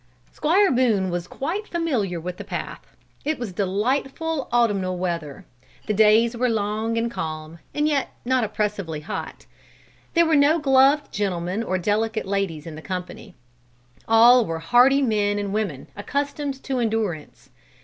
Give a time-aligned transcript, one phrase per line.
[0.31, 2.87] Squire Boone was quite familiar with the path.
[3.23, 5.45] It was delightful autumnal weather.
[5.85, 9.45] The days were long and calm, and yet not oppressively hot.
[10.15, 13.35] There were no gloved gentlemen or delicate ladies in the company.
[14.07, 17.51] All were hardy men and women, accustomed to endurance.